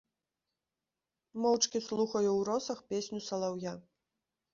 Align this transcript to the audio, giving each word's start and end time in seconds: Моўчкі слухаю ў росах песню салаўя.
Моўчкі 1.43 1.79
слухаю 1.87 2.21
ў 2.35 2.41
росах 2.49 2.79
песню 2.95 3.19
салаўя. 3.29 3.75